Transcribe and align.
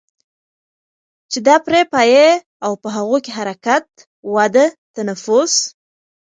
چې 1.31 1.39
دا 1.47 1.55
پرې 1.65 1.81
پايي 1.93 2.29
او 2.65 2.71
په 2.81 2.87
هغو 2.95 3.17
کې 3.23 3.31
حرکت، 3.37 3.87
وده، 4.35 4.65
تنفس 4.95 5.53